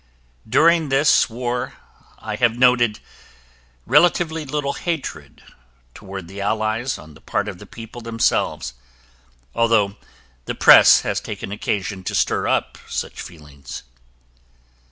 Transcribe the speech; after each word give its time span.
During 0.49 0.89
this, 0.89 1.29
war, 1.29 1.75
I 2.17 2.35
have 2.37 2.57
noted 2.57 2.99
relatively 3.85 4.45
little 4.45 4.73
hatred 4.73 5.43
toward 5.93 6.27
the 6.27 6.41
allies 6.41 6.97
on 6.97 7.13
the 7.13 7.21
part 7.21 7.47
of 7.47 7.59
the 7.59 7.67
people 7.67 8.01
themselves, 8.01 8.73
although 9.53 9.97
the 10.45 10.55
press 10.55 11.01
has 11.01 11.21
taken 11.21 11.51
occasion 11.51 12.03
to 12.05 12.15
stir 12.15 12.47
up 12.47 12.79
such 12.89 13.21
feelings. 13.21 13.83